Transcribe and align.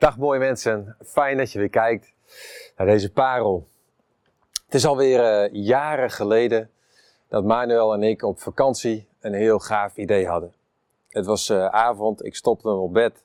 Dag 0.00 0.18
mooie 0.18 0.38
mensen, 0.38 0.96
fijn 1.04 1.36
dat 1.36 1.52
je 1.52 1.58
weer 1.58 1.68
kijkt 1.68 2.12
naar 2.76 2.86
deze 2.86 3.12
parel. 3.12 3.66
Het 4.64 4.74
is 4.74 4.86
alweer 4.86 5.44
uh, 5.44 5.64
jaren 5.64 6.10
geleden 6.10 6.70
dat 7.28 7.44
Manuel 7.44 7.94
en 7.94 8.02
ik 8.02 8.22
op 8.22 8.40
vakantie 8.40 9.08
een 9.20 9.32
heel 9.32 9.58
gaaf 9.58 9.96
idee 9.96 10.26
hadden. 10.26 10.54
Het 11.08 11.26
was 11.26 11.50
uh, 11.50 11.66
avond, 11.66 12.24
ik 12.24 12.34
stopte 12.34 12.68
hem 12.68 12.78
op 12.78 12.92
bed 12.92 13.24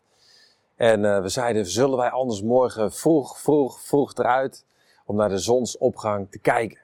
en 0.76 1.04
uh, 1.04 1.22
we 1.22 1.30
zeiden, 1.30 1.66
zullen 1.66 1.98
wij 1.98 2.10
anders 2.10 2.42
morgen 2.42 2.92
vroeg, 2.92 3.40
vroeg, 3.40 3.82
vroeg 3.82 4.14
eruit 4.14 4.66
om 5.06 5.16
naar 5.16 5.30
de 5.30 5.38
zonsopgang 5.38 6.32
te 6.32 6.40
kijken. 6.40 6.80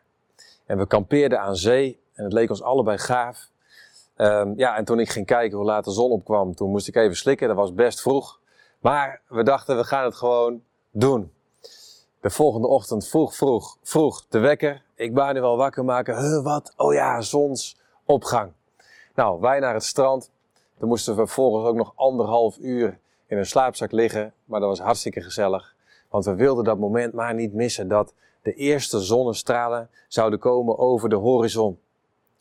En 0.65 0.77
we 0.77 0.87
kampeerden 0.87 1.39
aan 1.39 1.55
zee 1.55 1.99
en 2.13 2.23
het 2.23 2.33
leek 2.33 2.49
ons 2.49 2.63
allebei 2.63 2.97
gaaf. 2.97 3.49
Um, 4.17 4.53
ja, 4.57 4.77
en 4.77 4.85
toen 4.85 4.99
ik 4.99 5.09
ging 5.09 5.25
kijken 5.25 5.57
hoe 5.57 5.65
laat 5.65 5.85
de 5.85 5.91
zon 5.91 6.11
opkwam, 6.11 6.55
toen 6.55 6.69
moest 6.69 6.87
ik 6.87 6.95
even 6.95 7.15
slikken, 7.15 7.47
dat 7.47 7.57
was 7.57 7.73
best 7.73 8.01
vroeg. 8.01 8.39
Maar 8.81 9.21
we 9.27 9.43
dachten, 9.43 9.77
we 9.77 9.83
gaan 9.83 10.03
het 10.03 10.15
gewoon 10.15 10.61
doen. 10.91 11.31
De 12.19 12.29
volgende 12.29 12.67
ochtend 12.67 13.07
vroeg, 13.07 13.35
vroeg, 13.35 13.77
vroeg 13.83 14.25
de 14.29 14.39
wekker. 14.39 14.83
Ik 14.95 15.13
wou 15.13 15.33
nu 15.33 15.41
wel 15.41 15.57
wakker 15.57 15.85
maken. 15.85 16.17
Huh, 16.17 16.43
wat? 16.43 16.73
Oh 16.75 16.93
ja, 16.93 17.21
zonsopgang. 17.21 18.51
Nou, 19.15 19.39
wij 19.39 19.59
naar 19.59 19.73
het 19.73 19.83
strand. 19.83 20.31
Toen 20.79 20.87
moesten 20.87 21.15
we 21.15 21.19
vervolgens 21.19 21.65
ook 21.65 21.75
nog 21.75 21.93
anderhalf 21.95 22.57
uur 22.57 22.99
in 23.27 23.37
een 23.37 23.45
slaapzak 23.45 23.91
liggen. 23.91 24.33
Maar 24.45 24.59
dat 24.59 24.69
was 24.69 24.79
hartstikke 24.79 25.21
gezellig. 25.21 25.75
Want 26.09 26.25
we 26.25 26.35
wilden 26.35 26.63
dat 26.63 26.77
moment 26.77 27.13
maar 27.13 27.33
niet 27.33 27.53
missen 27.53 27.87
dat 27.87 28.13
de 28.41 28.53
eerste 28.53 28.99
zonnestralen 28.99 29.89
zouden 30.07 30.39
komen 30.39 30.77
over 30.77 31.09
de 31.09 31.15
horizon. 31.15 31.79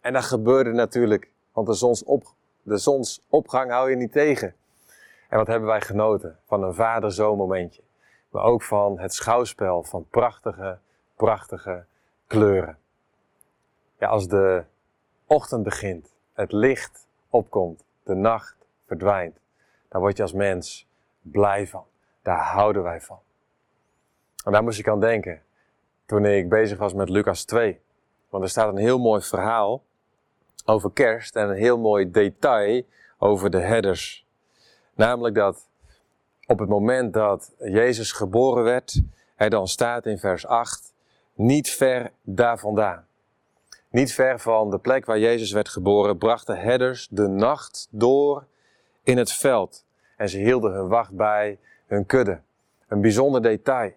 En 0.00 0.12
dat 0.12 0.24
gebeurde 0.24 0.72
natuurlijk, 0.72 1.30
want 1.52 1.66
de, 1.66 1.74
zonsop, 1.74 2.34
de 2.62 2.76
zonsopgang 2.76 3.70
hou 3.70 3.90
je 3.90 3.96
niet 3.96 4.12
tegen. 4.12 4.54
En 5.30 5.38
wat 5.38 5.46
hebben 5.46 5.68
wij 5.68 5.80
genoten 5.80 6.38
van 6.46 6.62
een 6.62 6.74
vader-zoon 6.74 7.36
momentje. 7.36 7.82
Maar 8.30 8.42
ook 8.42 8.62
van 8.62 8.98
het 8.98 9.14
schouwspel 9.14 9.82
van 9.82 10.06
prachtige, 10.10 10.78
prachtige 11.16 11.84
kleuren. 12.26 12.78
Ja, 13.98 14.08
als 14.08 14.28
de 14.28 14.64
ochtend 15.26 15.62
begint, 15.62 16.14
het 16.32 16.52
licht 16.52 17.06
opkomt, 17.28 17.84
de 18.02 18.14
nacht 18.14 18.56
verdwijnt, 18.86 19.38
dan 19.88 20.00
word 20.00 20.16
je 20.16 20.22
als 20.22 20.32
mens 20.32 20.88
blij 21.20 21.66
van. 21.66 21.84
Daar 22.22 22.44
houden 22.44 22.82
wij 22.82 23.00
van. 23.00 23.18
En 24.44 24.52
daar 24.52 24.62
moest 24.62 24.78
ik 24.78 24.88
aan 24.88 25.00
denken 25.00 25.42
toen 26.06 26.24
ik 26.24 26.48
bezig 26.48 26.78
was 26.78 26.94
met 26.94 27.08
Lucas 27.08 27.44
2. 27.44 27.80
Want 28.28 28.44
er 28.44 28.50
staat 28.50 28.68
een 28.68 28.78
heel 28.78 28.98
mooi 28.98 29.22
verhaal 29.22 29.82
over 30.64 30.92
kerst 30.92 31.36
en 31.36 31.48
een 31.48 31.56
heel 31.56 31.78
mooi 31.78 32.10
detail 32.10 32.82
over 33.18 33.50
de 33.50 33.60
herders. 33.60 34.28
Namelijk 35.00 35.34
dat 35.34 35.68
op 36.46 36.58
het 36.58 36.68
moment 36.68 37.12
dat 37.12 37.52
Jezus 37.58 38.12
geboren 38.12 38.64
werd, 38.64 39.02
er 39.36 39.50
dan 39.50 39.68
staat 39.68 40.06
in 40.06 40.18
vers 40.18 40.46
8, 40.46 40.94
niet 41.34 41.70
ver 41.70 42.10
daar 42.22 42.58
vandaan. 42.58 43.06
Niet 43.90 44.12
ver 44.12 44.40
van 44.40 44.70
de 44.70 44.78
plek 44.78 45.04
waar 45.04 45.18
Jezus 45.18 45.52
werd 45.52 45.68
geboren, 45.68 46.18
brachten 46.18 46.58
herders 46.58 47.08
de 47.10 47.26
nacht 47.26 47.88
door 47.90 48.46
in 49.02 49.18
het 49.18 49.32
veld. 49.32 49.84
En 50.16 50.28
ze 50.28 50.38
hielden 50.38 50.72
hun 50.72 50.88
wacht 50.88 51.12
bij 51.12 51.58
hun 51.86 52.06
kudde. 52.06 52.40
Een 52.88 53.00
bijzonder 53.00 53.42
detail. 53.42 53.92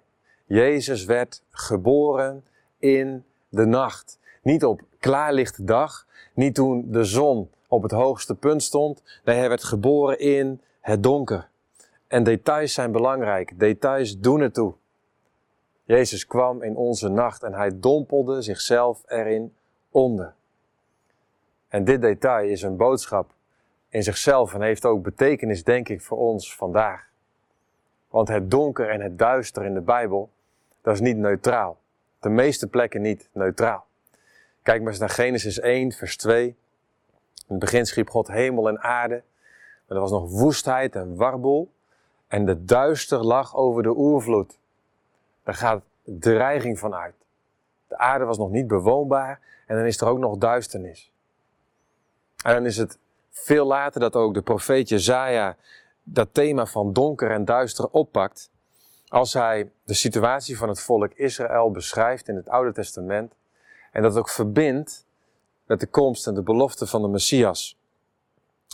Jezus 0.45 1.05
werd 1.05 1.43
geboren 1.51 2.45
in 2.77 3.25
de 3.49 3.65
nacht. 3.65 4.19
Niet 4.41 4.65
op 4.65 4.81
klaarlichte 4.99 5.63
dag, 5.63 6.07
niet 6.33 6.55
toen 6.55 6.91
de 6.91 7.03
zon 7.03 7.49
op 7.67 7.83
het 7.83 7.91
hoogste 7.91 8.35
punt 8.35 8.63
stond. 8.63 9.03
Nee, 9.23 9.37
hij 9.37 9.49
werd 9.49 9.63
geboren 9.63 10.19
in 10.19 10.61
het 10.84 11.03
donker. 11.03 11.48
En 12.08 12.23
details 12.23 12.73
zijn 12.73 12.92
belangrijk. 12.92 13.59
Details 13.59 14.20
doen 14.20 14.42
ertoe. 14.42 14.73
Jezus 15.84 16.28
kwam 16.28 16.62
in 16.62 16.76
onze 16.76 17.09
nacht 17.09 17.44
en 17.44 17.53
hij 17.53 17.80
dompelde 17.80 18.42
zichzelf 18.42 19.04
erin 19.08 19.56
onder. 19.92 20.34
En 21.67 21.83
dit 21.83 22.02
detail 22.02 22.49
is 22.49 22.61
een 22.61 22.77
boodschap 22.77 23.32
in 23.89 24.04
zichzelf 24.04 24.54
en 24.54 24.61
heeft 24.61 24.86
ook 24.86 25.04
betekenis, 25.04 25.64
denk 25.64 25.89
ik, 25.89 26.02
voor 26.02 26.17
ons 26.17 26.55
vandaag. 26.55 27.10
Want 28.10 28.27
het 28.27 28.52
donker 28.52 28.89
en 28.89 29.02
het 29.02 29.20
duister 29.20 29.66
in 29.66 29.73
de 29.73 29.82
Bijbel, 29.82 30.30
dat 30.82 30.93
is 30.93 30.99
niet 30.99 31.17
neutraal. 31.17 31.77
De 32.20 32.30
meeste 32.30 32.67
plekken 32.67 33.02
niet 33.02 33.30
neutraal. 33.32 33.86
Kijk 34.61 34.82
maar 34.82 34.89
eens 34.89 34.99
naar 34.99 35.10
Genesis 35.10 35.60
1, 35.60 35.92
vers 35.92 36.17
2. 36.17 36.45
In 36.45 36.55
het 37.48 37.60
begin 37.60 37.86
schiep 37.86 38.10
God 38.10 38.27
hemel 38.27 38.67
en 38.67 38.80
aarde. 38.80 39.23
Er 39.93 39.99
was 39.99 40.11
nog 40.11 40.30
woestheid 40.30 40.95
en 40.95 41.15
warboel. 41.15 41.71
En 42.27 42.45
de 42.45 42.65
duister 42.65 43.23
lag 43.26 43.55
over 43.55 43.83
de 43.83 43.98
oervloed. 43.98 44.58
Daar 45.43 45.55
gaat 45.55 45.81
dreiging 46.04 46.80
van 46.80 46.95
uit. 46.95 47.15
De 47.87 47.98
aarde 47.98 48.26
was 48.26 48.37
nog 48.37 48.49
niet 48.49 48.67
bewoonbaar 48.67 49.39
en 49.67 49.76
dan 49.76 49.86
is 49.86 50.02
er 50.02 50.08
ook 50.08 50.17
nog 50.17 50.37
duisternis. 50.37 51.11
En 52.43 52.54
dan 52.54 52.65
is 52.65 52.77
het 52.77 52.98
veel 53.30 53.65
later 53.65 53.99
dat 53.99 54.15
ook 54.15 54.33
de 54.33 54.42
profeet 54.42 54.89
Jezaja 54.89 55.55
dat 56.04 56.30
thema 56.31 56.65
van 56.65 56.93
donker 56.93 57.31
en 57.31 57.45
duister 57.45 57.87
oppakt. 57.89 58.52
Als 59.08 59.33
hij 59.33 59.71
de 59.83 59.93
situatie 59.93 60.58
van 60.58 60.70
het 60.70 60.81
volk 60.81 61.14
Israël 61.14 61.71
beschrijft 61.71 62.27
in 62.27 62.36
het 62.36 62.49
Oude 62.49 62.73
Testament. 62.73 63.33
En 63.92 64.02
dat 64.02 64.17
ook 64.17 64.30
verbindt 64.30 65.05
met 65.65 65.80
de 65.80 65.87
komst 65.87 66.27
en 66.27 66.33
de 66.33 66.42
belofte 66.42 66.87
van 66.87 67.02
de 67.02 67.08
Messias. 67.08 67.77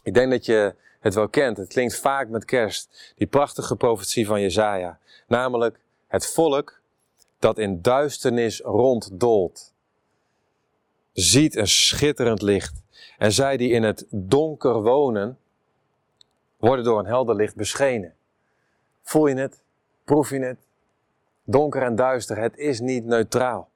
Ik 0.04 0.14
denk 0.14 0.32
dat 0.32 0.46
je 0.46 0.76
het 1.00 1.14
wel 1.14 1.30
kent. 1.30 1.58
Het 1.58 1.68
klinkt 1.68 2.00
vaak 2.00 2.30
met 2.30 2.46
kerst. 2.46 3.14
Die 3.18 3.28
prachtige 3.28 3.76
profetie 3.76 4.26
van 4.26 4.42
Jezaja. 4.42 5.00
Namelijk 5.28 5.80
het 6.08 6.28
volk 6.28 6.82
dat 7.40 7.58
in 7.58 7.82
duisternis 7.82 8.60
ronddolt. 8.60 9.74
Ziet 11.14 11.56
een 11.56 11.68
schitterend 11.68 12.42
licht. 12.42 12.82
En 13.18 13.32
zij 13.32 13.58
die 13.58 13.70
in 13.70 13.84
het 13.84 14.06
donker 14.10 14.82
wonen, 14.82 15.38
worden 16.58 16.86
door 16.86 17.00
een 17.00 17.06
helder 17.06 17.36
licht 17.36 17.56
beschenen. 17.56 18.14
Voel 19.04 19.28
je 19.28 19.36
het? 19.36 19.62
Proef 20.04 20.30
je 20.30 20.40
het? 20.40 20.58
Donker 21.44 21.82
en 21.82 21.96
duister, 21.96 22.38
het 22.38 22.58
is 22.58 22.80
niet 22.80 23.06
neutraal. 23.06 23.70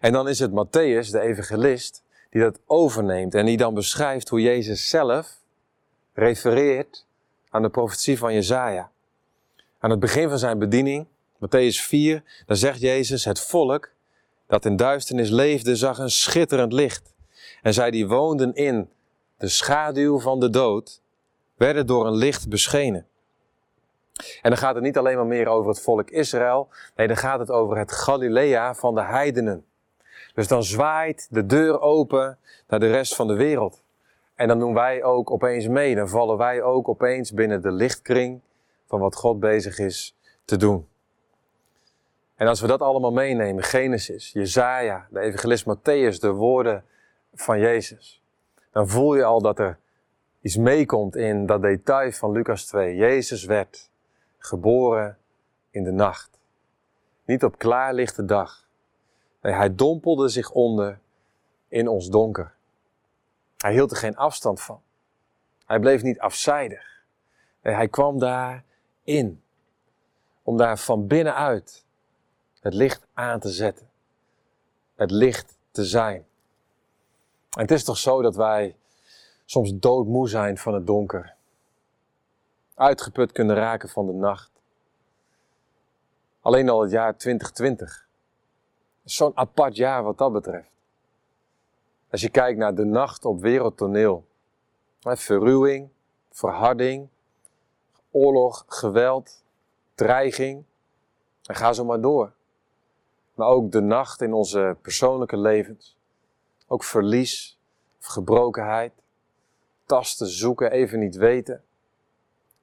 En 0.00 0.12
dan 0.12 0.28
is 0.28 0.38
het 0.38 0.50
Matthäus, 0.50 1.10
de 1.10 1.20
evangelist, 1.20 2.02
die 2.30 2.42
dat 2.42 2.58
overneemt 2.66 3.34
en 3.34 3.46
die 3.46 3.56
dan 3.56 3.74
beschrijft 3.74 4.28
hoe 4.28 4.40
Jezus 4.40 4.88
zelf 4.88 5.39
refereert 6.20 7.06
aan 7.50 7.62
de 7.62 7.68
profetie 7.68 8.18
van 8.18 8.34
Jezaja. 8.34 8.90
Aan 9.78 9.90
het 9.90 10.00
begin 10.00 10.28
van 10.28 10.38
zijn 10.38 10.58
bediening, 10.58 11.06
Matthäus 11.36 11.80
4, 11.82 12.22
dan 12.46 12.56
zegt 12.56 12.80
Jezus, 12.80 13.24
het 13.24 13.40
volk 13.40 13.90
dat 14.46 14.64
in 14.64 14.76
duisternis 14.76 15.30
leefde, 15.30 15.76
zag 15.76 15.98
een 15.98 16.10
schitterend 16.10 16.72
licht. 16.72 17.14
En 17.62 17.74
zij 17.74 17.90
die 17.90 18.08
woonden 18.08 18.54
in 18.54 18.90
de 19.36 19.48
schaduw 19.48 20.20
van 20.20 20.40
de 20.40 20.50
dood, 20.50 21.00
werden 21.56 21.86
door 21.86 22.06
een 22.06 22.16
licht 22.16 22.48
beschenen. 22.48 23.06
En 24.42 24.50
dan 24.50 24.56
gaat 24.56 24.74
het 24.74 24.84
niet 24.84 24.98
alleen 24.98 25.16
maar 25.16 25.26
meer 25.26 25.46
over 25.46 25.70
het 25.70 25.80
volk 25.80 26.10
Israël, 26.10 26.68
nee, 26.96 27.06
dan 27.06 27.16
gaat 27.16 27.38
het 27.38 27.50
over 27.50 27.78
het 27.78 27.92
Galilea 27.92 28.74
van 28.74 28.94
de 28.94 29.02
heidenen. 29.02 29.64
Dus 30.34 30.48
dan 30.48 30.64
zwaait 30.64 31.26
de 31.30 31.46
deur 31.46 31.80
open 31.80 32.38
naar 32.68 32.80
de 32.80 32.90
rest 32.90 33.14
van 33.14 33.26
de 33.26 33.34
wereld. 33.34 33.82
En 34.40 34.48
dan 34.48 34.58
doen 34.58 34.74
wij 34.74 35.02
ook 35.02 35.30
opeens 35.30 35.68
mee. 35.68 35.94
Dan 35.94 36.08
vallen 36.08 36.36
wij 36.36 36.62
ook 36.62 36.88
opeens 36.88 37.32
binnen 37.32 37.62
de 37.62 37.72
lichtkring 37.72 38.40
van 38.86 39.00
wat 39.00 39.14
God 39.14 39.40
bezig 39.40 39.78
is 39.78 40.16
te 40.44 40.56
doen. 40.56 40.88
En 42.34 42.46
als 42.46 42.60
we 42.60 42.66
dat 42.66 42.80
allemaal 42.80 43.12
meenemen, 43.12 43.62
Genesis, 43.62 44.32
Jezaja, 44.32 45.06
de 45.10 45.20
evangelist 45.20 45.64
Matthäus, 45.64 46.20
de 46.20 46.30
woorden 46.30 46.84
van 47.34 47.58
Jezus, 47.58 48.22
dan 48.72 48.88
voel 48.88 49.14
je 49.14 49.24
al 49.24 49.40
dat 49.40 49.58
er 49.58 49.78
iets 50.40 50.56
meekomt 50.56 51.16
in 51.16 51.46
dat 51.46 51.62
detail 51.62 52.12
van 52.12 52.32
Lucas 52.32 52.66
2. 52.66 52.96
Jezus 52.96 53.44
werd 53.44 53.90
geboren 54.38 55.18
in 55.70 55.84
de 55.84 55.92
nacht. 55.92 56.40
Niet 57.24 57.44
op 57.44 57.58
klaarlichte 57.58 58.24
dag. 58.24 58.68
Nee, 59.42 59.52
hij 59.52 59.74
dompelde 59.74 60.28
zich 60.28 60.50
onder 60.50 60.98
in 61.68 61.88
ons 61.88 62.08
donker. 62.08 62.58
Hij 63.60 63.72
hield 63.72 63.90
er 63.90 63.96
geen 63.96 64.16
afstand 64.16 64.60
van. 64.60 64.82
Hij 65.66 65.78
bleef 65.78 66.02
niet 66.02 66.20
afzijdig. 66.20 67.02
Hij 67.60 67.88
kwam 67.88 68.18
daarin. 68.18 69.42
Om 70.42 70.56
daar 70.56 70.78
van 70.78 71.06
binnenuit 71.06 71.84
het 72.60 72.74
licht 72.74 73.06
aan 73.14 73.40
te 73.40 73.48
zetten. 73.48 73.90
Het 74.94 75.10
licht 75.10 75.58
te 75.70 75.84
zijn. 75.84 76.26
En 77.50 77.60
het 77.60 77.70
is 77.70 77.84
toch 77.84 77.98
zo 77.98 78.22
dat 78.22 78.36
wij 78.36 78.76
soms 79.44 79.72
doodmoe 79.74 80.28
zijn 80.28 80.58
van 80.58 80.74
het 80.74 80.86
donker. 80.86 81.34
Uitgeput 82.74 83.32
kunnen 83.32 83.56
raken 83.56 83.88
van 83.88 84.06
de 84.06 84.12
nacht. 84.12 84.50
Alleen 86.40 86.68
al 86.68 86.82
het 86.82 86.90
jaar 86.90 87.16
2020. 87.16 88.06
Zo'n 89.04 89.36
apart 89.36 89.76
jaar 89.76 90.02
wat 90.02 90.18
dat 90.18 90.32
betreft. 90.32 90.70
Als 92.10 92.20
je 92.20 92.30
kijkt 92.30 92.58
naar 92.58 92.74
de 92.74 92.84
nacht 92.84 93.24
op 93.24 93.40
wereldtoneel. 93.40 94.24
Verruwing, 95.00 95.88
verharding, 96.30 97.08
oorlog, 98.10 98.64
geweld, 98.68 99.42
dreiging. 99.94 100.64
En 101.44 101.54
ga 101.54 101.72
zo 101.72 101.84
maar 101.84 102.00
door. 102.00 102.32
Maar 103.34 103.48
ook 103.48 103.72
de 103.72 103.80
nacht 103.80 104.20
in 104.20 104.32
onze 104.32 104.76
persoonlijke 104.82 105.36
levens. 105.36 105.96
Ook 106.66 106.84
verlies 106.84 107.58
gebrokenheid. 108.00 108.92
Tasten, 109.84 110.26
zoeken, 110.26 110.70
even 110.70 110.98
niet 110.98 111.16
weten. 111.16 111.64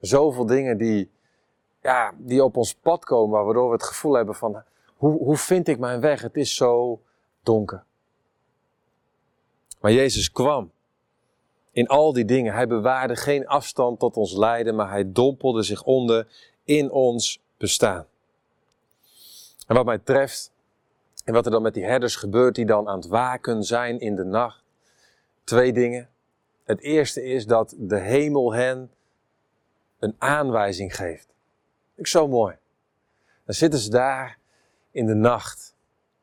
Zoveel 0.00 0.46
dingen 0.46 0.78
die, 0.78 1.10
ja, 1.82 2.12
die 2.16 2.44
op 2.44 2.56
ons 2.56 2.74
pad 2.74 3.04
komen, 3.04 3.44
waardoor 3.44 3.66
we 3.66 3.72
het 3.72 3.82
gevoel 3.82 4.12
hebben 4.14 4.34
van, 4.34 4.62
hoe, 4.96 5.18
hoe 5.18 5.36
vind 5.36 5.68
ik 5.68 5.78
mijn 5.78 6.00
weg? 6.00 6.22
Het 6.22 6.36
is 6.36 6.54
zo 6.54 7.00
donker. 7.42 7.84
Maar 9.80 9.92
Jezus 9.92 10.32
kwam 10.32 10.70
in 11.72 11.86
al 11.86 12.12
die 12.12 12.24
dingen. 12.24 12.54
Hij 12.54 12.66
bewaarde 12.66 13.16
geen 13.16 13.46
afstand 13.46 13.98
tot 13.98 14.16
ons 14.16 14.32
lijden, 14.36 14.74
maar 14.74 14.90
hij 14.90 15.12
dompelde 15.12 15.62
zich 15.62 15.82
onder 15.82 16.26
in 16.64 16.90
ons 16.90 17.40
bestaan. 17.56 18.06
En 19.66 19.74
wat 19.74 19.84
mij 19.84 19.98
treft, 19.98 20.52
en 21.24 21.34
wat 21.34 21.44
er 21.44 21.50
dan 21.50 21.62
met 21.62 21.74
die 21.74 21.84
herders 21.84 22.16
gebeurt 22.16 22.54
die 22.54 22.66
dan 22.66 22.88
aan 22.88 22.98
het 22.98 23.08
waken 23.08 23.64
zijn 23.64 24.00
in 24.00 24.16
de 24.16 24.24
nacht, 24.24 24.62
twee 25.44 25.72
dingen. 25.72 26.08
Het 26.64 26.80
eerste 26.80 27.24
is 27.24 27.46
dat 27.46 27.74
de 27.78 27.98
hemel 27.98 28.52
hen 28.52 28.90
een 29.98 30.14
aanwijzing 30.18 30.96
geeft. 30.96 31.28
Ik 31.94 32.06
zo 32.06 32.28
mooi. 32.28 32.56
Dan 33.44 33.54
zitten 33.54 33.80
ze 33.80 33.90
daar 33.90 34.38
in 34.90 35.06
de 35.06 35.14
nacht. 35.14 35.74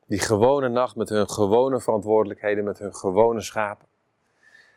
Die 0.06 0.20
gewone 0.20 0.70
nacht 0.70 0.96
met 0.96 1.10
hun 1.10 1.30
gewone 1.30 1.82
verantwoordelijkheden, 1.82 2.64
met 2.64 2.80
hun 2.80 2.96
gewone 2.96 3.42
schapen. 3.42 3.88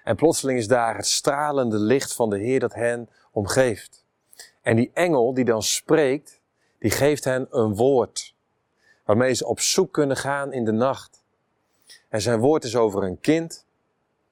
En 0.05 0.17
plotseling 0.17 0.59
is 0.59 0.69
daar 0.69 0.97
het 0.97 1.07
stralende 1.07 1.79
licht 1.79 2.15
van 2.15 2.31
de 2.31 2.39
Heer 2.39 2.61
dat 2.61 2.75
hen 2.75 3.09
omgeeft. 3.33 4.05
En 4.63 4.77
die 4.77 4.91
engel 4.95 5.35
die 5.35 5.45
dan 5.45 5.63
spreekt, 5.63 6.41
die 6.79 6.91
geeft 6.91 7.25
hen 7.25 7.47
een 7.51 7.75
woord. 7.75 8.35
Waarmee 9.05 9.35
ze 9.35 9.47
op 9.47 9.61
zoek 9.61 9.93
kunnen 9.93 10.17
gaan 10.17 10.53
in 10.53 10.65
de 10.65 10.73
nacht. 10.73 11.25
En 12.09 12.21
zijn 12.21 12.41
woord 12.41 12.65
is 12.65 12.77
over 12.77 13.03
een 13.03 13.21
kind, 13.21 13.67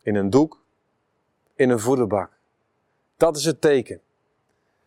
in 0.02 0.14
een 0.14 0.30
doek, 0.30 0.62
in 1.54 1.70
een 1.70 1.80
voederbak. 1.80 2.30
Dat 3.16 3.36
is 3.36 3.44
het 3.44 3.60
teken. 3.60 4.00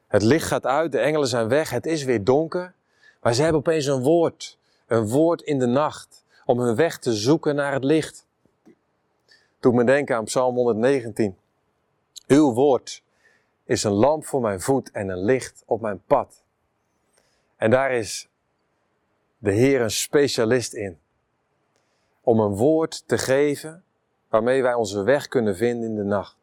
Het 0.08 0.22
licht 0.22 0.48
gaat 0.48 0.66
uit, 0.66 0.92
de 0.92 1.00
engelen 1.00 1.28
zijn 1.28 1.48
weg, 1.48 1.70
het 1.70 1.86
is 1.86 2.04
weer 2.04 2.24
donker. 2.24 2.74
Maar 3.22 3.34
ze 3.34 3.42
hebben 3.42 3.60
opeens 3.60 3.86
een 3.86 4.02
woord. 4.02 4.59
Een 4.90 5.08
woord 5.08 5.42
in 5.42 5.60
de 5.60 5.66
nacht. 5.66 6.24
Om 6.46 6.60
hun 6.60 6.76
weg 6.76 6.98
te 6.98 7.14
zoeken 7.14 7.56
naar 7.56 7.74
het 7.74 7.84
licht. 7.84 8.26
Doe 9.60 9.74
me 9.74 9.84
denken 9.84 10.16
aan 10.16 10.24
Psalm 10.24 10.56
119. 10.56 11.38
Uw 12.28 12.54
woord 12.54 13.04
is 13.64 13.84
een 13.84 13.92
lamp 13.92 14.26
voor 14.26 14.42
mijn 14.42 14.62
voet 14.62 14.92
en 14.92 15.10
een 15.10 15.24
licht 15.24 15.64
op 15.66 15.82
mijn 15.82 16.02
pad. 16.06 16.44
En 17.56 17.72
daar 17.72 17.92
is 17.92 18.30
de 19.38 19.52
Heer 19.52 19.82
een 19.82 19.92
specialist 19.92 20.74
in. 20.74 21.00
Om 22.22 22.40
een 22.40 22.56
woord 22.56 23.08
te 23.08 23.18
geven 23.18 23.84
waarmee 24.30 24.62
wij 24.62 24.74
onze 24.74 25.04
weg 25.04 25.28
kunnen 25.28 25.56
vinden 25.56 25.90
in 25.90 25.96
de 25.96 26.04
nacht. 26.04 26.38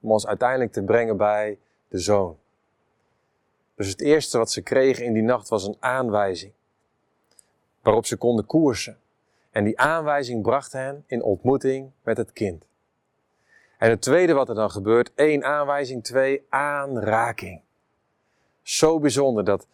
Om 0.00 0.12
ons 0.12 0.26
uiteindelijk 0.26 0.72
te 0.72 0.82
brengen 0.82 1.16
bij 1.16 1.58
de 1.88 1.98
Zoon. 1.98 2.38
Dus 3.74 3.88
het 3.88 4.00
eerste 4.00 4.38
wat 4.38 4.50
ze 4.50 4.62
kregen 4.62 5.04
in 5.04 5.12
die 5.12 5.22
nacht 5.22 5.48
was 5.48 5.66
een 5.66 5.76
aanwijzing. 5.78 6.52
Waarop 7.84 8.06
ze 8.06 8.16
konden 8.16 8.46
koersen. 8.46 8.98
En 9.50 9.64
die 9.64 9.78
aanwijzing 9.78 10.42
bracht 10.42 10.72
hen 10.72 11.04
in 11.06 11.22
ontmoeting 11.22 11.90
met 12.02 12.16
het 12.16 12.32
kind. 12.32 12.64
En 13.78 13.90
het 13.90 14.02
tweede 14.02 14.32
wat 14.32 14.48
er 14.48 14.54
dan 14.54 14.70
gebeurt, 14.70 15.12
één 15.14 15.44
aanwijzing, 15.44 16.04
twee 16.04 16.46
aanraking. 16.48 17.60
Zo 18.62 18.98
bijzonder 18.98 19.44
dat 19.44 19.66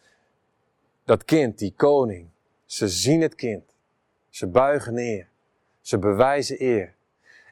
dat 1.05 1.25
kind, 1.25 1.57
die 1.57 1.73
koning, 1.75 2.29
ze 2.65 2.87
zien 2.87 3.21
het 3.21 3.35
kind. 3.35 3.63
Ze 4.29 4.47
buigen 4.47 4.93
neer. 4.93 5.27
Ze 5.81 5.97
bewijzen 5.97 6.63
eer. 6.63 6.93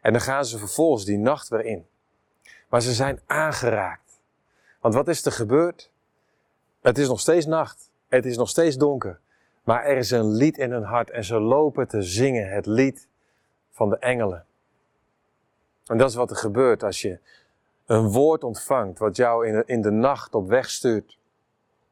En 0.02 0.12
dan 0.12 0.22
gaan 0.22 0.46
ze 0.46 0.58
vervolgens 0.58 1.06
die 1.06 1.18
nacht 1.18 1.48
weer 1.48 1.66
in. 1.66 1.88
Maar 2.70 2.82
ze 2.82 2.94
zijn 2.94 3.20
aangeraakt. 3.26 4.20
Want 4.80 4.94
wat 4.94 5.08
is 5.08 5.26
er 5.26 5.32
gebeurd? 5.32 5.92
Het 6.82 6.98
is 6.98 7.08
nog 7.08 7.20
steeds 7.20 7.46
nacht. 7.46 7.92
Het 8.08 8.26
is 8.26 8.38
nog 8.38 8.50
steeds 8.50 8.78
donker. 8.78 9.20
Maar 9.64 9.84
er 9.84 9.98
is 9.98 10.12
een 10.12 10.32
lied 10.32 10.58
in 10.58 10.72
hun 10.72 10.84
hart 10.84 11.10
en 11.10 11.24
ze 11.24 11.40
lopen 11.40 11.88
te 11.88 12.02
zingen 12.02 12.50
het 12.50 12.66
lied 12.66 13.08
van 13.72 13.90
de 13.90 13.98
engelen. 13.98 14.46
En 15.86 15.98
dat 15.98 16.10
is 16.10 16.16
wat 16.16 16.30
er 16.30 16.36
gebeurt 16.36 16.84
als 16.84 17.02
je 17.02 17.20
een 17.86 18.12
woord 18.12 18.44
ontvangt 18.44 19.00
wat 19.00 19.16
jou 19.16 19.48
in 19.48 19.54
de, 19.54 19.64
in 19.66 19.82
de 19.82 19.92
nacht 19.92 20.36
op 20.36 20.48
weg 20.48 20.70
stuurt. 20.70 21.18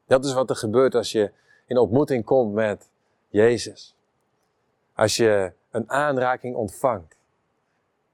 Dat 0.06 0.25
is 0.25 0.34
wat 0.34 0.50
er 0.50 0.56
gebeurt 0.56 0.96
als 0.96 1.12
je 1.12 1.31
in 1.66 1.78
ontmoeting 1.78 2.25
komt 2.25 2.54
met 2.54 2.90
Jezus. 3.28 3.96
Als 4.94 5.16
je 5.16 5.54
een 5.72 5.90
aanraking 5.90 6.56
ontvangt, 6.56 7.18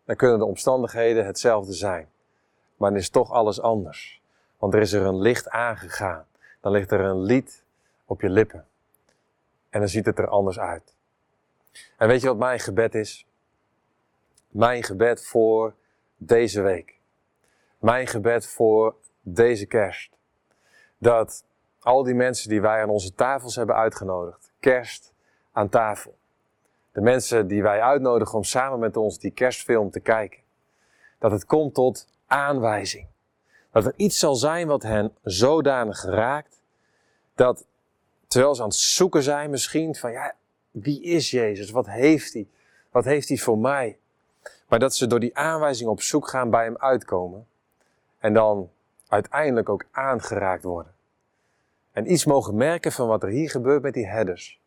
dan 0.05 0.15
kunnen 0.15 0.39
de 0.39 0.45
omstandigheden 0.45 1.25
hetzelfde 1.25 1.73
zijn. 1.73 2.09
Maar 2.77 2.89
dan 2.89 2.99
is 2.99 3.09
toch 3.09 3.31
alles 3.31 3.61
anders. 3.61 4.21
Want 4.57 4.73
er 4.73 4.81
is 4.81 4.93
er 4.93 5.05
een 5.05 5.19
licht 5.19 5.49
aangegaan. 5.49 6.25
Dan 6.61 6.71
ligt 6.71 6.91
er 6.91 6.99
een 6.99 7.21
lied 7.21 7.63
op 8.05 8.21
je 8.21 8.29
lippen. 8.29 8.65
En 9.73 9.79
dan 9.79 9.87
ziet 9.87 10.05
het 10.05 10.19
er 10.19 10.27
anders 10.27 10.59
uit. 10.59 10.95
En 11.97 12.07
weet 12.07 12.21
je 12.21 12.27
wat 12.27 12.37
mijn 12.37 12.59
gebed 12.59 12.95
is? 12.95 13.27
Mijn 14.47 14.83
gebed 14.83 15.25
voor 15.25 15.73
deze 16.17 16.61
week. 16.61 16.99
Mijn 17.77 18.07
gebed 18.07 18.47
voor 18.47 18.95
deze 19.21 19.65
kerst. 19.65 20.17
Dat 20.97 21.45
al 21.79 22.03
die 22.03 22.13
mensen 22.13 22.49
die 22.49 22.61
wij 22.61 22.81
aan 22.81 22.89
onze 22.89 23.13
tafels 23.13 23.55
hebben 23.55 23.75
uitgenodigd, 23.75 24.51
kerst 24.59 25.13
aan 25.51 25.69
tafel. 25.69 26.17
De 26.91 27.01
mensen 27.01 27.47
die 27.47 27.63
wij 27.63 27.81
uitnodigen 27.81 28.37
om 28.37 28.43
samen 28.43 28.79
met 28.79 28.97
ons 28.97 29.19
die 29.19 29.31
kerstfilm 29.31 29.91
te 29.91 29.99
kijken. 29.99 30.39
Dat 31.19 31.31
het 31.31 31.45
komt 31.45 31.73
tot 31.73 32.07
aanwijzing. 32.27 33.07
Dat 33.71 33.85
er 33.85 33.93
iets 33.95 34.19
zal 34.19 34.35
zijn 34.35 34.67
wat 34.67 34.83
hen 34.83 35.15
zodanig 35.23 36.03
raakt, 36.03 36.61
dat 37.35 37.65
terwijl 38.33 38.55
ze 38.55 38.61
aan 38.61 38.67
het 38.67 38.77
zoeken 38.77 39.23
zijn 39.23 39.49
misschien 39.49 39.95
van 39.95 40.11
ja, 40.11 40.35
wie 40.71 41.01
is 41.01 41.31
Jezus? 41.31 41.71
Wat 41.71 41.87
heeft 41.87 42.33
hij? 42.33 42.47
Wat 42.91 43.05
heeft 43.05 43.27
hij 43.27 43.37
voor 43.37 43.57
mij? 43.57 43.97
Maar 44.67 44.79
dat 44.79 44.95
ze 44.95 45.07
door 45.07 45.19
die 45.19 45.37
aanwijzing 45.37 45.89
op 45.89 46.01
zoek 46.01 46.27
gaan 46.27 46.49
bij 46.49 46.63
hem 46.63 46.77
uitkomen. 46.77 47.47
En 48.19 48.33
dan 48.33 48.69
uiteindelijk 49.07 49.69
ook 49.69 49.85
aangeraakt 49.91 50.63
worden. 50.63 50.93
En 51.91 52.11
iets 52.11 52.25
mogen 52.25 52.55
merken 52.55 52.91
van 52.91 53.07
wat 53.07 53.23
er 53.23 53.29
hier 53.29 53.49
gebeurt 53.49 53.81
met 53.81 53.93
die 53.93 54.07
herders. 54.07 54.59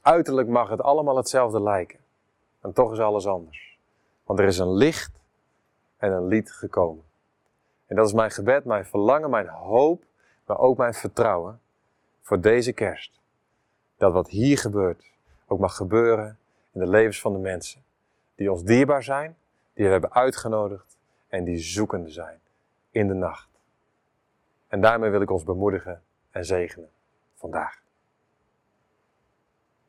Uiterlijk 0.00 0.48
mag 0.48 0.68
het 0.68 0.82
allemaal 0.82 1.16
hetzelfde 1.16 1.62
lijken. 1.62 1.98
En 2.60 2.72
toch 2.72 2.92
is 2.92 2.98
alles 2.98 3.26
anders. 3.26 3.78
Want 4.24 4.38
er 4.38 4.46
is 4.46 4.58
een 4.58 4.74
licht 4.74 5.12
en 5.96 6.12
een 6.12 6.26
lied 6.26 6.52
gekomen. 6.52 7.04
En 7.86 7.96
dat 7.96 8.06
is 8.06 8.12
mijn 8.12 8.30
gebed, 8.30 8.64
mijn 8.64 8.86
verlangen, 8.86 9.30
mijn 9.30 9.48
hoop, 9.48 10.02
maar 10.46 10.58
ook 10.58 10.76
mijn 10.76 10.94
vertrouwen 10.94 11.60
voor 12.30 12.40
deze 12.40 12.72
kerst. 12.72 13.20
Dat 13.96 14.12
wat 14.12 14.28
hier 14.28 14.58
gebeurt 14.58 15.12
ook 15.46 15.58
mag 15.58 15.76
gebeuren 15.76 16.38
in 16.72 16.80
de 16.80 16.86
levens 16.86 17.20
van 17.20 17.32
de 17.32 17.38
mensen 17.38 17.82
die 18.34 18.52
ons 18.52 18.62
dierbaar 18.62 19.02
zijn, 19.02 19.36
die 19.72 19.84
we 19.84 19.90
hebben 19.90 20.12
uitgenodigd 20.12 20.96
en 21.28 21.44
die 21.44 21.58
zoekende 21.58 22.10
zijn 22.10 22.40
in 22.90 23.08
de 23.08 23.14
nacht. 23.14 23.48
En 24.68 24.80
daarmee 24.80 25.10
wil 25.10 25.20
ik 25.20 25.30
ons 25.30 25.44
bemoedigen 25.44 26.02
en 26.30 26.44
zegenen 26.44 26.90
vandaag. 27.34 27.82